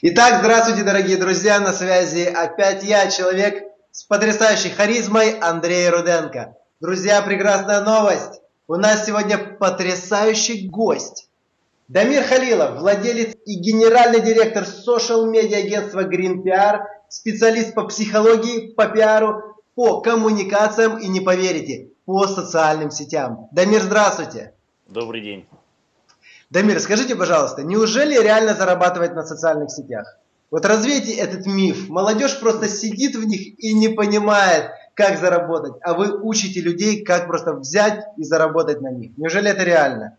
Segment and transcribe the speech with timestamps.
[0.00, 6.56] Итак, здравствуйте, дорогие друзья, на связи опять я, человек с потрясающей харизмой Андрей Руденко.
[6.78, 8.40] Друзья, прекрасная новость!
[8.68, 11.28] У нас сегодня потрясающий гость.
[11.88, 19.56] Дамир Халилов, владелец и генеральный директор социал-медиа агентства Green PR, специалист по психологии, по пиару,
[19.74, 23.48] по коммуникациям и, не поверите, по социальным сетям.
[23.50, 24.54] Дамир, здравствуйте!
[24.86, 25.48] Добрый день!
[26.50, 30.16] Дамир, скажите, пожалуйста, неужели реально зарабатывать на социальных сетях?
[30.50, 31.90] Вот развейте этот миф.
[31.90, 37.26] Молодежь просто сидит в них и не понимает, как заработать, а вы учите людей, как
[37.26, 39.10] просто взять и заработать на них.
[39.18, 40.16] Неужели это реально?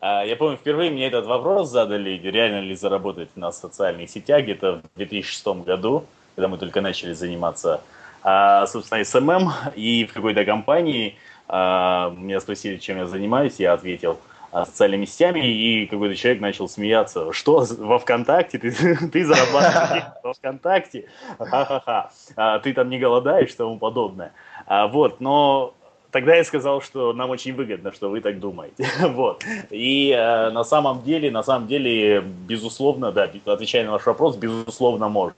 [0.00, 4.82] А, я помню, впервые мне этот вопрос задали, реально ли заработать на социальных сетях, где-то
[4.94, 7.82] в 2006 году, когда мы только начали заниматься,
[8.24, 14.18] а, собственно, SMM, и в какой-то компании а, меня спросили, чем я занимаюсь, я ответил–
[14.52, 17.32] социальными сетями, и какой-то человек начал смеяться.
[17.32, 18.58] Что, во ВКонтакте?
[18.58, 18.70] Ты,
[19.12, 21.08] ты зарабатываешь во ВКонтакте?
[21.38, 22.10] Ха-ха-ха.
[22.36, 24.32] А, ты там не голодаешь и тому подобное.
[24.66, 25.74] А, вот, но
[26.10, 28.86] тогда я сказал, что нам очень выгодно, что вы так думаете.
[29.00, 29.44] вот.
[29.70, 35.08] И э, на самом деле, на самом деле, безусловно, да, отвечая на ваш вопрос, безусловно,
[35.08, 35.36] можно.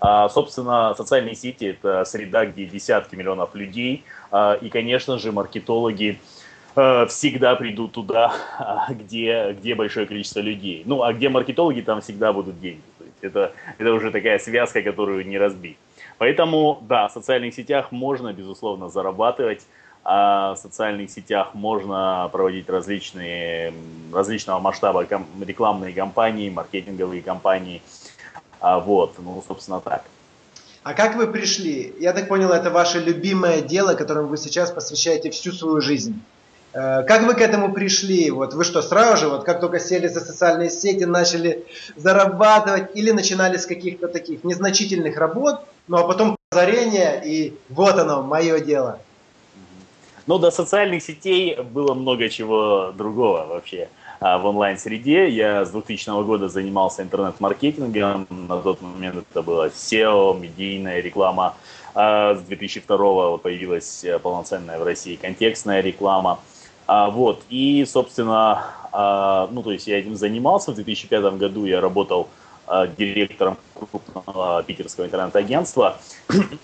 [0.00, 6.18] А, собственно, социальные сети– это среда, где десятки миллионов людей, а, и, конечно же, маркетологи–
[7.08, 8.34] всегда придут туда,
[8.90, 10.82] где, где большое количество людей.
[10.84, 12.82] Ну, а где маркетологи, там всегда будут деньги.
[12.98, 15.78] То есть это, это уже такая связка, которую не разбить.
[16.18, 19.66] Поэтому, да, в социальных сетях можно, безусловно, зарабатывать.
[20.08, 23.72] А в социальных сетях можно проводить различные,
[24.12, 25.04] различного масштаба
[25.44, 27.82] рекламные кампании, маркетинговые кампании.
[28.60, 30.04] А вот, ну, собственно, так.
[30.84, 31.92] А как вы пришли?
[31.98, 36.22] Я так понял, это ваше любимое дело, которому вы сейчас посвящаете всю свою жизнь.
[36.76, 38.30] Э, как вы к этому пришли?
[38.30, 41.64] Вот вы что, сразу же, вот как только сели за социальные сети, начали
[41.96, 48.22] зарабатывать или начинали с каких-то таких незначительных работ, ну а потом озарение и вот оно,
[48.22, 48.98] мое дело?
[50.26, 53.88] Ну, до социальных сетей было много чего другого вообще
[54.20, 55.30] а, в онлайн-среде.
[55.30, 58.26] Я с 2000 года занимался интернет-маркетингом.
[58.28, 61.54] На тот момент это было SEO, медийная реклама.
[61.94, 66.40] А с 2002 появилась полноценная в России контекстная реклама.
[66.86, 70.72] А, вот, и, собственно, а, ну, то есть я этим занимался.
[70.72, 72.28] В 2005 году я работал
[72.66, 75.98] а, директором крупного питерского интернет-агентства.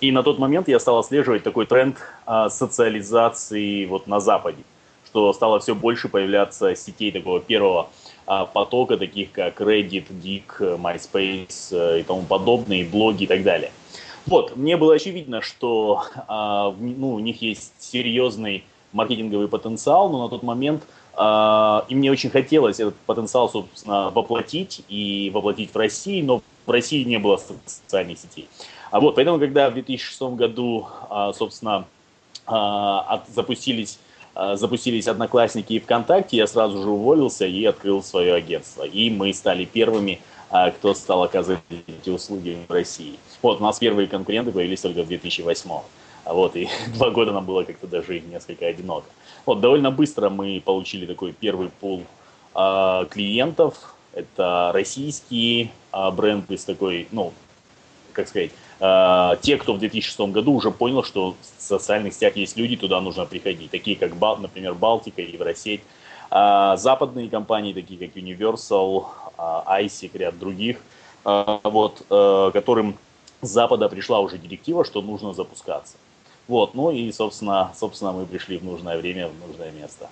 [0.01, 4.63] И на тот момент я стал отслеживать такой тренд а, социализации вот на Западе,
[5.07, 7.89] что стало все больше появляться сетей такого первого
[8.27, 13.73] а, потока, таких как Reddit, Geek, MySpace э, и тому подобные, блоги и так далее.
[14.27, 20.29] Вот, мне было очевидно, что а, ну, у них есть серьезный маркетинговый потенциал, но на
[20.29, 20.85] тот момент
[21.17, 26.71] э, и мне очень хотелось этот потенциал, собственно, воплотить и воплотить в России, но в
[26.71, 28.49] России не было социальных сетей.
[28.91, 31.87] А вот, поэтому, когда в 2006 году, э, собственно,
[32.47, 33.99] э, от, запустились
[34.55, 38.83] запустились Одноклассники и ВКонтакте, я сразу же уволился и открыл свое агентство.
[38.83, 43.19] И мы стали первыми, кто стал оказывать эти услуги в России.
[43.43, 45.71] Вот, у нас первые конкуренты появились только в 2008.
[46.25, 49.07] Вот, и два года нам было как-то даже несколько одиноко.
[49.47, 52.05] Вот, довольно быстро мы получили такой первый пул
[52.55, 53.95] э, клиентов.
[54.13, 57.33] Это российские э, бренды с такой, ну,
[58.13, 62.57] как сказать, э, те, кто в 2006 году уже понял, что в социальных сетях есть
[62.57, 63.71] люди, туда нужно приходить.
[63.71, 65.81] Такие, как, например, Балтика, Евросеть.
[66.31, 69.07] Э, западные компании, такие как Universal,
[69.39, 70.79] э, ISIC, ряд других,
[71.25, 72.97] э, вот, э, которым
[73.41, 75.97] с Запада пришла уже директива, что нужно запускаться.
[76.49, 80.09] Вот, ну и, собственно, собственно, мы пришли в нужное время, в нужное место.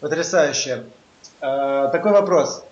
[0.00, 0.84] Потрясающе.
[1.40, 2.62] Э, такой вопрос.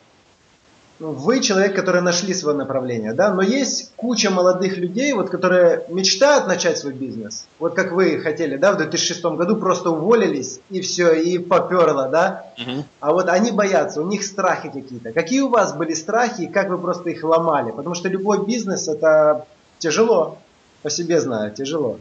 [0.98, 6.46] Вы человек, который нашли свое направление, да, но есть куча молодых людей, вот, которые мечтают
[6.46, 7.46] начать свой бизнес.
[7.58, 12.46] Вот как вы хотели, да, в 2006 году просто уволились и все, и поперло, да.
[12.58, 12.84] Угу.
[13.00, 15.12] А вот они боятся, у них страхи какие-то.
[15.12, 17.72] Какие у вас были страхи и как вы просто их ломали?
[17.72, 19.46] Потому что любой бизнес это
[19.78, 20.38] тяжело,
[20.82, 21.98] по себе знаю, тяжело.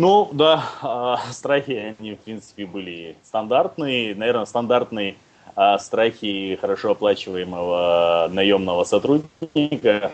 [0.00, 4.14] Ну, да, э, страхи, они, в принципе, были стандартные.
[4.14, 5.16] Наверное, стандартные
[5.54, 10.12] э, страхи хорошо оплачиваемого наемного сотрудника.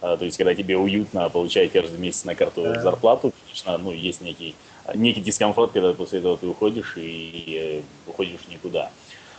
[0.00, 2.80] Э, то есть, когда тебе уютно получать каждый месяц на карту да.
[2.80, 4.54] зарплату, конечно, ну, есть некий,
[4.94, 8.90] некий дискомфорт, когда после этого ты уходишь и э, уходишь никуда.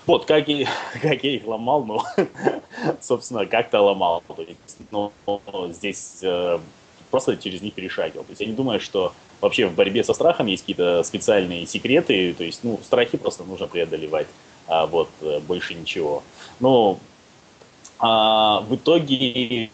[0.06, 0.68] Вот, как, и,
[1.02, 2.04] как я их ломал, ну,
[3.02, 4.22] собственно, как-то ломал.
[4.28, 5.12] То есть, ну,
[5.72, 6.60] здесь э,
[7.10, 8.24] просто через них перешагивал.
[8.26, 12.34] То есть я не думаю, что вообще в борьбе со страхом есть какие-то специальные секреты,
[12.34, 14.28] то есть, ну, страхи просто нужно преодолевать,
[14.68, 16.24] а вот э, больше ничего.
[16.60, 17.00] Но
[18.00, 19.70] а, в итоге,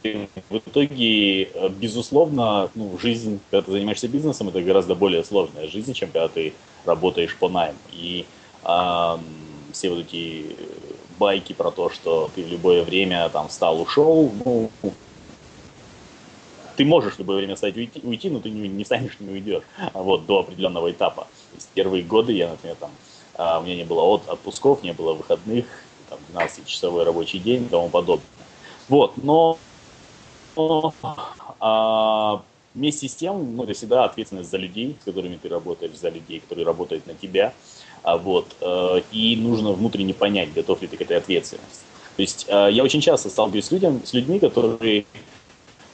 [0.50, 1.46] в итоге,
[1.78, 6.54] безусловно, ну, жизнь, когда ты занимаешься бизнесом, это гораздо более сложная жизнь, чем когда ты
[6.86, 7.78] работаешь по найму.
[7.92, 8.26] И
[8.64, 9.20] а,
[9.72, 10.56] все вот эти
[11.20, 14.72] байки про то, что ты в любое время там встал, ушел, ну,
[16.76, 19.64] ты можешь в любое время встать уйти, уйти но ты не, не встанешь, не уйдешь.
[19.94, 21.24] Вот, до определенного этапа.
[21.24, 22.92] То есть первые годы я, например, там,
[23.36, 25.66] а, у меня не было от, отпусков, не было выходных,
[26.10, 28.26] там, 12-часовой рабочий день и тому подобное.
[28.88, 29.58] Вот, но,
[30.56, 30.94] но
[31.60, 32.42] а,
[32.74, 36.40] вместе с тем, ну, это всегда ответственность за людей, с которыми ты работаешь, за людей,
[36.40, 37.54] которые работают на тебя,
[38.04, 41.82] а, вот, э, и нужно внутренне понять, готов ли ты к этой ответственности.
[42.16, 45.06] То есть э, я очень часто сталкиваюсь с, людям, с людьми, которые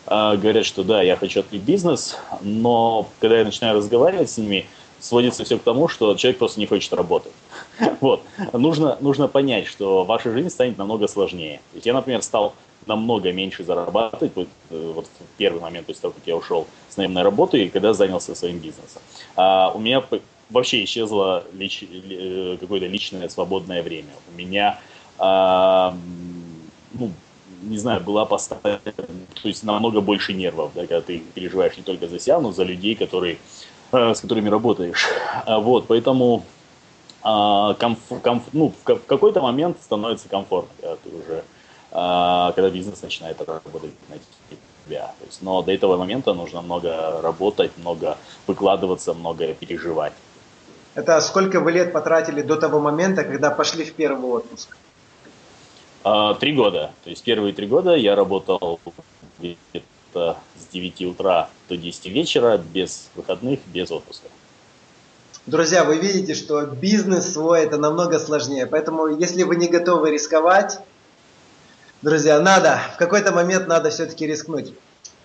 [0.07, 4.65] говорят, что да, я хочу открыть бизнес, но когда я начинаю разговаривать с ними,
[5.00, 7.33] сводится все к тому, что человек просто не хочет работать.
[8.00, 8.24] Вот.
[8.53, 11.59] Нужно, нужно понять, что ваша жизнь станет намного сложнее.
[11.74, 12.53] Ведь я, например, стал
[12.86, 17.24] намного меньше зарабатывать вот, вот в первый момент после того, как я ушел с наемной
[17.24, 19.01] работы и когда занялся своим бизнесом.
[19.36, 20.03] А у меня
[20.50, 24.09] вообще исчезло лич, э, какое-то личное свободное время.
[24.31, 24.80] У меня,
[25.18, 25.95] а,
[26.94, 27.12] ну,
[27.62, 32.08] не знаю, была поставлена, то есть намного больше нервов, да, когда ты переживаешь не только
[32.08, 33.38] за себя, но за людей, которые,
[33.92, 35.08] э, с которыми работаешь.
[35.46, 36.44] А, вот, поэтому
[37.24, 41.44] а, комф, комф, ну, в какой-то момент становится комфортно, когда ты уже,
[41.92, 44.16] а, когда бизнес начинает работать на
[44.86, 45.13] тебя.
[45.19, 48.18] То есть, но до этого момента нужно много работать, много
[48.48, 50.13] выкладываться, много переживать.
[50.96, 54.75] Это сколько вы лет потратили до того момента, когда пошли в первый отпуск?
[56.03, 56.92] А, три года.
[57.03, 58.80] То есть первые три года я работал
[59.39, 64.27] где-то с 9 утра до 10 вечера, без выходных, без отпуска.
[65.45, 68.68] Друзья, вы видите, что бизнес свой это намного сложнее.
[68.68, 70.80] Поэтому, если вы не готовы рисковать,
[72.01, 74.74] друзья, надо, в какой-то момент надо все-таки рискнуть.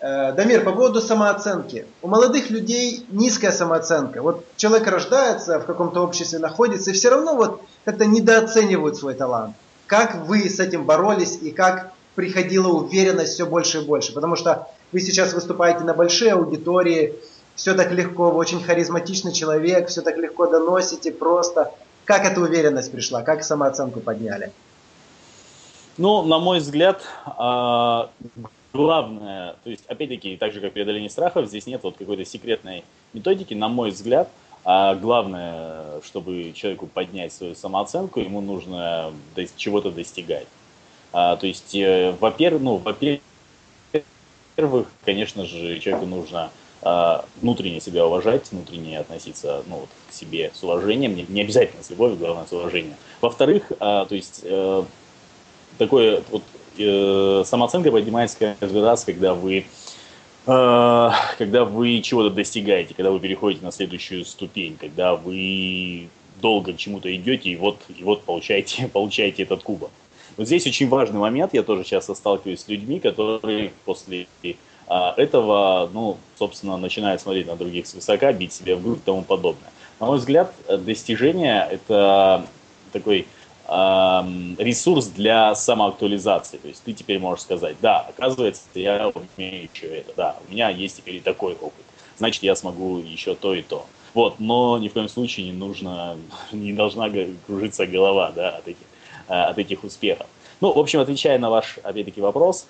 [0.00, 1.87] Э, Дамир, по поводу самооценки.
[2.02, 4.23] У молодых людей низкая самооценка.
[4.23, 9.55] Вот человек рождается, в каком-то обществе находится, и все равно вот как-то недооценивают свой талант.
[9.87, 14.12] Как вы с этим боролись и как приходила уверенность все больше и больше?
[14.12, 17.15] Потому что вы сейчас выступаете на большие аудитории,
[17.55, 21.73] все так легко, вы очень харизматичный человек, все так легко доносите, просто.
[22.05, 23.23] Как эта уверенность пришла?
[23.23, 24.53] Как самооценку подняли?
[25.97, 28.11] Ну, на мой взгляд, а,
[28.73, 32.85] главное, то есть, опять-таки, так же, как преодоление страхов, здесь нет вот какой-то секретной
[33.15, 34.29] методики, на мой взгляд,
[34.69, 39.13] а главное, чтобы человеку поднять свою самооценку, ему нужно
[39.57, 40.49] чего-то достигать.
[41.13, 42.77] А, то есть, э, во-первых, ну,
[44.57, 46.51] во-первых, конечно же, человеку нужно
[46.83, 51.85] а, внутренне себя уважать, внутренне относиться ну, вот, к себе с уважением, не, не обязательно
[51.85, 52.97] с любовью, главное с уважением.
[53.21, 54.85] Во-вторых, а, то есть э,
[55.79, 56.43] такое вот
[56.77, 59.65] э, самооценка поднимается каждый раз, когда вы э,
[60.47, 66.09] когда вы чего-то достигаете, когда вы переходите на следующую ступень, когда вы
[66.41, 69.91] долго к чему-то идете и вот, и вот получаете, получаете этот кубок.
[70.37, 74.27] Вот здесь очень важный момент, я тоже часто сталкиваюсь с людьми, которые после
[74.87, 79.23] а, этого, ну, собственно, начинают смотреть на других свысока, бить себя в грудь и тому
[79.23, 79.71] подобное.
[79.99, 82.47] На мой взгляд, достижение– это
[82.93, 83.27] такой
[83.69, 86.59] ресурс для самоактуализации.
[86.59, 90.69] То есть ты теперь можешь сказать, да, оказывается, я умею еще это, да, у меня
[90.69, 91.85] есть теперь и такой опыт,
[92.17, 93.87] значит, я смогу еще то и то.
[94.14, 96.17] Вот, но ни в коем случае не нужно,
[96.52, 97.11] не должна
[97.47, 98.87] кружиться голова, да, от этих,
[99.29, 100.26] а, от этих успехов.
[100.61, 102.67] Ну, в общем, отвечая на ваш, опять-таки, вопрос,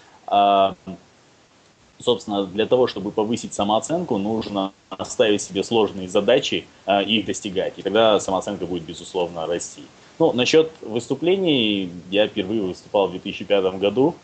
[2.01, 4.73] собственно, для того, чтобы повысить самооценку, нужно
[5.05, 7.75] ставить себе сложные задачи и их достигать.
[7.77, 9.83] И тогда самооценка будет, безусловно, расти.
[10.19, 14.15] Ну, насчет выступлений, я впервые выступал в 2005 году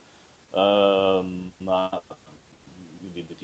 [0.52, 1.24] э,
[1.60, 2.02] на,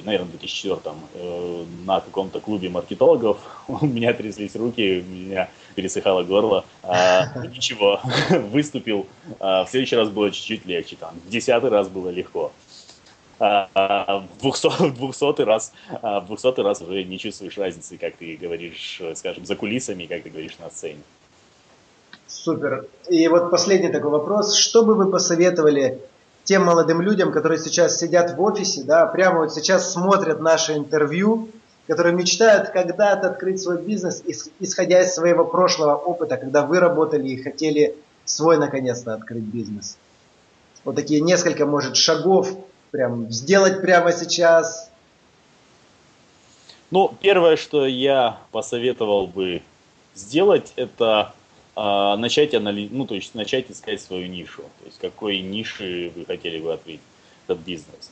[0.05, 0.81] наверное, в 2004
[1.15, 3.39] э, на каком-то клубе маркетологов.
[3.69, 6.65] У меня тряслись руки, у меня пересыхало горло.
[6.83, 8.01] Ну, ничего,
[8.31, 9.07] выступил.
[9.41, 12.51] А, в следующий раз было чуть-чуть легче, там, в десятый раз было легко.
[13.41, 19.03] А, в 200, 200 раз, в 200 раз уже не чувствуешь разницы, как ты говоришь,
[19.17, 21.03] скажем, за кулисами, как ты говоришь на сцене.
[22.45, 22.87] Супер.
[23.09, 24.55] И вот последний такой вопрос.
[24.55, 26.01] Что бы вы посоветовали
[26.45, 31.49] тем молодым людям, которые сейчас сидят в офисе, да, прямо вот сейчас смотрят наше интервью,
[31.89, 34.23] которые мечтают когда-то открыть свой бизнес,
[34.61, 39.99] исходя из своего прошлого опыта, когда вы работали и хотели свой наконец-то открыть бизнес.
[40.85, 42.51] Вот такие несколько, может, шагов
[42.93, 44.91] прям сделать прямо сейчас.
[46.91, 49.61] Ну, первое, что я посоветовал бы
[50.15, 51.35] сделать, это
[51.81, 54.63] а, начать анализ, ну, то есть начать искать свою нишу.
[54.81, 56.99] То есть какой ниши вы хотели бы открыть
[57.47, 58.11] этот бизнес.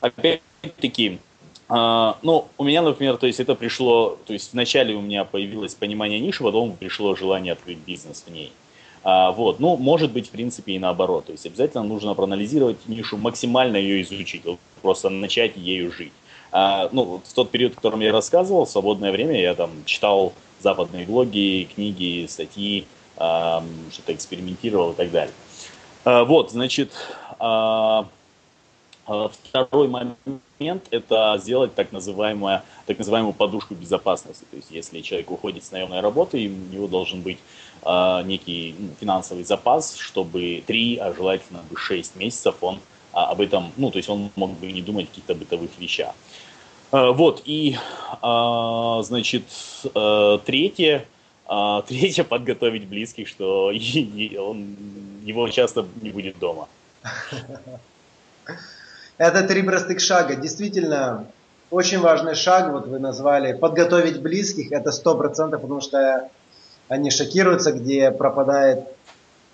[0.00, 1.20] Опять-таки,
[1.68, 5.74] а, ну, у меня, например, то есть это пришло, то есть вначале у меня появилось
[5.76, 8.50] понимание ниши, потом пришло желание открыть бизнес в ней.
[9.04, 11.26] А, вот, ну, может быть, в принципе, и наоборот.
[11.26, 14.42] То есть обязательно нужно проанализировать нишу, максимально ее изучить,
[14.82, 16.12] просто начать ею жить.
[16.50, 20.32] А, ну, в тот период, о котором я рассказывал, в свободное время я там читал
[20.60, 25.34] западные блоги, книги, статьи, что-то экспериментировал и так далее.
[26.04, 26.92] А, вот, значит,
[27.38, 28.06] а,
[29.06, 34.44] а второй момент– это сделать так, называемую, так называемую подушку безопасности.
[34.50, 37.38] То есть, если человек уходит с наемной работы, у него должен быть
[37.84, 42.80] некий ну, финансовый запас, чтобы 3, а желательно бы 6 месяцев он
[43.12, 46.14] об этом, ну, то есть он мог бы не думать о каких-то бытовых вещах.
[46.90, 47.76] Вот, и,
[48.22, 49.44] значит,
[50.46, 51.06] третье,
[51.54, 53.66] э, третье– подготовить близких, что
[54.38, 54.76] он,
[55.24, 56.68] его часто не будет дома.
[59.18, 60.34] Это три простых шага.
[60.34, 61.26] Действительно,
[61.70, 66.28] очень важный шаг, вот вы назвали, подготовить близких, это сто процентов, потому что
[66.88, 68.84] они шокируются, где пропадает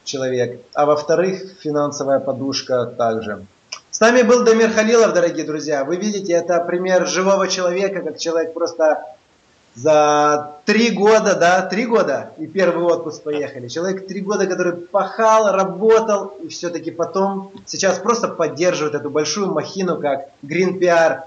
[0.05, 0.61] человек.
[0.75, 3.47] А во-вторых, финансовая подушка также.
[3.91, 5.85] С нами был Дамир Халилов, дорогие друзья.
[5.85, 9.05] Вы видите, это пример живого человека, как человек просто
[9.75, 13.69] за три года, да, три года и первый отпуск поехали.
[13.69, 20.01] Человек три года, который пахал, работал и все-таки потом сейчас просто поддерживает эту большую махину,
[20.01, 21.23] как Green PR.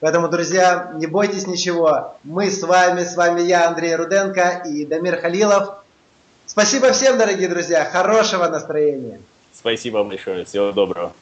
[0.00, 2.16] Поэтому, друзья, не бойтесь ничего.
[2.22, 5.74] Мы с вами, с вами я, Андрей Руденко и Дамир Халилов.
[6.46, 7.84] Спасибо всем, дорогие друзья.
[7.84, 9.20] Хорошего настроения.
[9.52, 10.44] Спасибо большое.
[10.44, 11.12] Всего доброго.